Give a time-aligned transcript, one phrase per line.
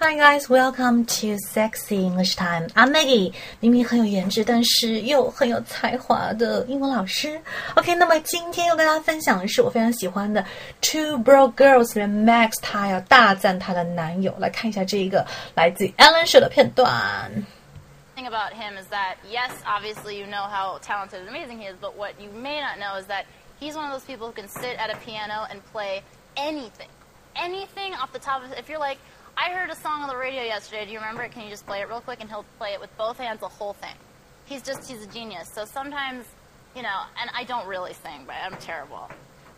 [0.00, 2.68] Hi guys, welcome to Sexy English Time.
[2.74, 7.40] I'm Maggie，明明很有颜值，但是又很有才华的英文老师。
[7.74, 10.42] OK，那么今天要跟大家分享的是我非常喜欢的《
[10.80, 14.34] Two Broke Girls》里面 Max 她要大赞她的男友。
[14.38, 17.46] 来看一下这一个来自 Ellen Show 的片段。
[18.16, 21.96] thing about him is that yes, obviously you know how talented and amazing he is, but
[21.96, 23.26] what you may not know is that
[23.60, 26.02] he's one of those people who can sit at a piano and play
[26.36, 26.88] anything,
[27.36, 28.50] anything off the top of.
[28.52, 28.98] If you're like,
[29.37, 30.85] I heard a song on the radio yesterday.
[30.85, 31.31] Do you remember it?
[31.31, 32.19] Can you just play it real quick?
[32.21, 33.95] And he'll play it with both hands, the whole thing.
[34.45, 35.49] He's just, he's a genius.
[35.49, 36.25] So sometimes,
[36.75, 39.09] you know, and I don't really sing, but I'm terrible.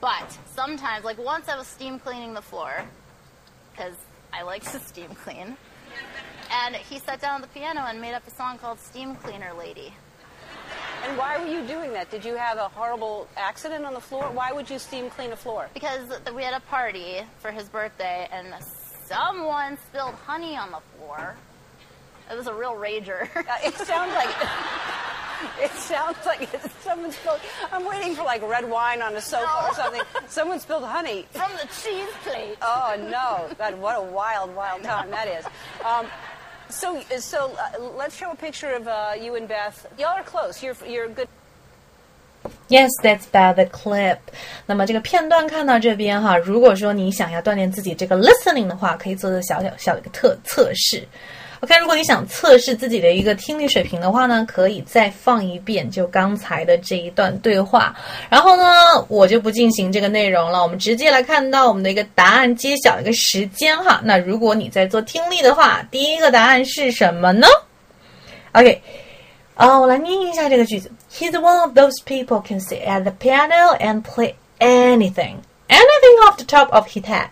[0.00, 2.84] But sometimes, like once I was steam cleaning the floor,
[3.72, 3.94] because
[4.32, 5.56] I like to steam clean.
[6.50, 9.52] And he sat down at the piano and made up a song called Steam Cleaner
[9.58, 9.92] Lady.
[11.04, 12.10] And why were you doing that?
[12.10, 14.30] Did you have a horrible accident on the floor?
[14.30, 15.68] Why would you steam clean a floor?
[15.74, 18.54] Because we had a party for his birthday and
[19.06, 21.36] someone spilled honey on the floor.
[22.30, 23.28] It was a real rager.
[23.64, 24.34] It sounds like
[25.62, 26.48] it sounds like
[26.82, 27.40] someone spilled.
[27.70, 29.68] I'm waiting for like red wine on a sofa No.
[29.68, 30.02] or something.
[30.28, 31.26] Someone spilled honey.
[31.30, 32.56] From the cheese plate.
[32.62, 33.54] Oh no!
[33.56, 35.44] God, what a wild, wild time that is.
[35.84, 36.06] Um,
[36.68, 39.86] so, so uh, let's show a picture of uh, you and Beth.
[39.98, 40.62] Y'all are close.
[40.62, 41.28] You're you're good.
[42.68, 44.18] Yes, that's by the clip.
[44.66, 51.06] 那么这个片段看到这边哈，如果说你想要锻炼自己这个 listening 的话，可以做个小小小的一个特测试。
[51.60, 57.96] OK，如果你想测试自己的一个听力水平的话呢，可以再放一遍就刚才的这一段对话。
[58.28, 58.64] 然后呢，
[59.08, 64.00] 我就不进行这个内容了，我们直接来看到我们的一个答案揭晓一个时间哈。
[64.04, 67.46] 那如果你在做听力的话，第一个答案是什么呢
[68.52, 68.82] ？OK。
[69.55, 70.91] 哦，我来念一下这个句子。
[71.11, 75.35] He's one of those people can sit at the piano and play anything,
[75.67, 77.27] anything off the top of his head。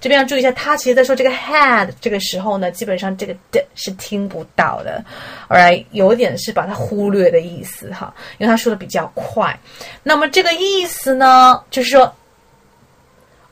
[0.00, 5.04] 这边要注意一下，他其实在说这个 head 这个时候呢，基本上这个的是听不到的，
[5.48, 9.58] all right，有点是把它忽略的意思哈，因为他说的比较快。
[10.02, 12.14] 那么这个意思呢，就是说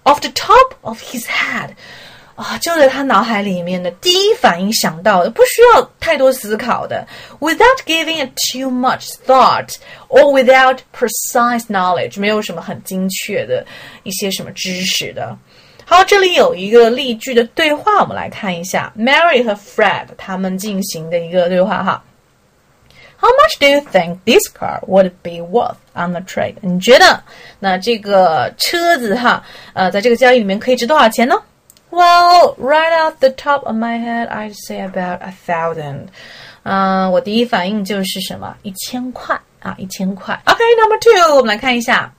[0.05, 1.71] off the top of his head。
[2.40, 7.06] 啊，就在他脑海里面的第一反应想到的，不需要太多思考的
[7.42, 9.76] ，without giving it too much thought
[10.08, 13.66] or without precise knowledge，没有什么很精确的
[14.04, 15.38] 一些什么知识的。
[15.84, 22.02] 好，这里有一个例句的对话，我们来看一下 Mary 和 Fred 他们进行的一个对话哈。
[23.20, 26.56] How much do you think this car would be worth on the trade？
[26.62, 27.22] 你觉得
[27.60, 31.36] 那这个车子哈，呃，在这个交易里面可以值多少钱呢
[31.91, 36.09] ？Well, right off the top of my head, I'd say about a thousand.
[36.65, 38.57] 嗯、我第一反应就是什么？
[38.63, 40.41] 一千块啊，一千块。
[40.47, 42.13] Okay, number two，我们来看一下。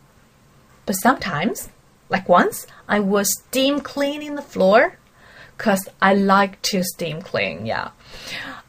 [0.86, 1.63] But sometimes,
[2.09, 4.91] like once, I was steam cleaning the floor,
[5.58, 7.66] cause I like to steam clean.
[7.66, 7.90] Yeah.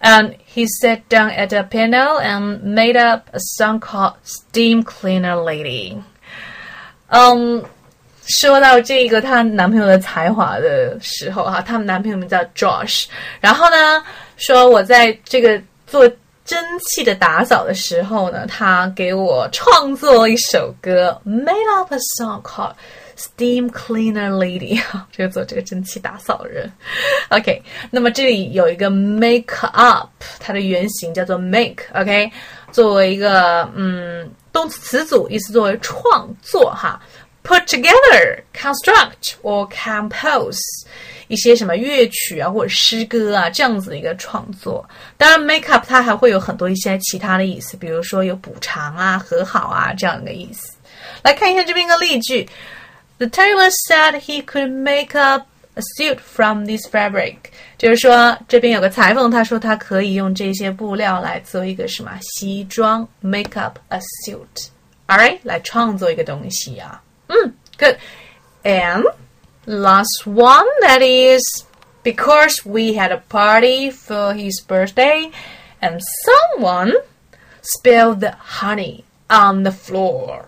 [0.00, 5.36] And he sat down at the piano and made up a song called "Steam Cleaner
[5.36, 6.02] Lady."
[7.08, 7.64] 嗯，
[8.27, 13.05] 说到这个她男朋友的才华的时候哈，他们男朋友名叫 Josh，
[13.39, 14.03] 然后呢
[14.37, 16.07] 说我在这个做
[16.45, 22.73] 蒸汽的打扫的时候呢，他给我创作了一首歌，made up a song called
[23.17, 24.81] Steam Cleaner Lady，
[25.11, 26.71] 这个做这个蒸汽打扫人。
[27.29, 32.31] OK，那么这里有一个 make up，它的原型叫做 make，OK，、
[32.71, 36.99] 作为一个嗯动词词组，意思作为创作哈。
[37.42, 40.58] Put together, construct or compose
[41.28, 44.84] 一些什么乐曲啊或者诗歌啊这样子的一个创作。
[45.16, 50.72] 当然，make up 它还会有很多一些其他的意思，比如说有补偿啊、和好啊这样的意思。
[51.22, 52.48] 来看一下这边一个例句：
[53.18, 57.36] The tailor said he could make up a suit from this fabric，
[57.78, 67.00] 就是说这边有个裁缝，他说他可以用这些布料来做一个什么西装，make up a suit。Alright，来创作一个东西啊。
[67.30, 69.04] 嗯，good。And
[69.66, 71.64] last one that is
[72.02, 75.30] because we had a party for his birthday
[75.80, 76.92] and someone
[77.62, 80.46] spilled the honey on the floor.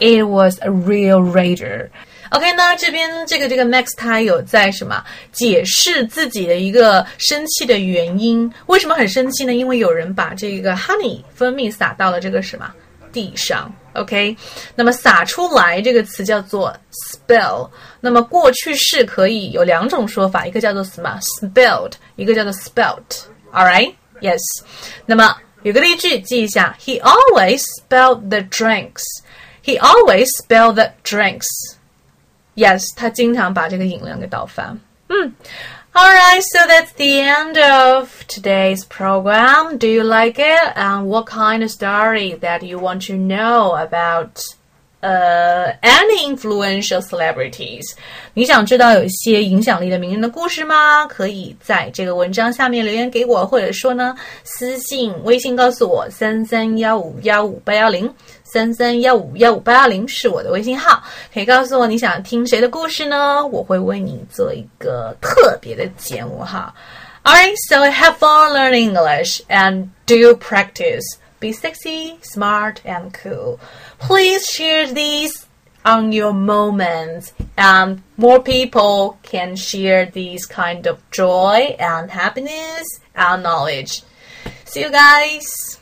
[0.00, 1.88] It was a real rager.
[2.30, 8.52] OK，那这边这个这个 Max 他有在什么解释自己的一个生气的原因？
[8.66, 9.54] 为什么很生气呢？
[9.54, 12.74] 因为有人把这个 honey 蜂蜜撒到了这个什么
[13.12, 13.72] 地上。
[13.99, 14.35] OK，
[14.75, 17.69] 那么洒出来这个词叫做 spill。
[17.99, 23.25] 那么过去式可以有两种说法，一个叫做什么 spilled，一个叫做 spelt。
[23.51, 24.39] All right，yes。
[25.05, 29.03] 那么有个例句记一下，He always spilled the drinks.
[29.65, 31.47] He always spilled the drinks.
[32.55, 34.79] Yes，他经常把这个饮料给倒翻。
[35.09, 35.33] 嗯
[35.93, 39.77] guys, so that's the end of today's program.
[39.77, 40.73] Do you like it?
[40.75, 44.41] And what kind of story that you want to know about
[45.02, 47.82] uh, any influential celebrities？
[48.32, 51.06] 你想知道有一些影响力的名人的故事吗？
[51.06, 58.12] 可以在这个文章下面留言给我，或者说呢，私信微信告诉我三三幺五幺五八幺零。
[58.46, 61.02] 三三幺五幺五八幺零是我的微信号，
[61.32, 63.44] 可以告诉我你想听谁的故事呢？
[63.48, 66.72] 我会为你做一个特别的节目哈。
[67.24, 71.02] Alright, so have fun learning English and do practice.
[71.39, 73.59] Be sexy, smart, and cool.
[73.97, 75.47] Please share these
[75.85, 83.43] on your moments, and more people can share these kind of joy and happiness and
[83.43, 84.03] knowledge.
[84.65, 85.78] See you guys.